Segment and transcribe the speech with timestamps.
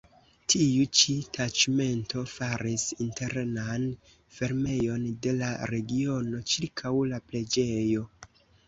[0.51, 3.87] Tiu ĉi taĉmento faris internan
[4.39, 8.11] fermejon de la regiono ĉirkaŭ la preĝejo.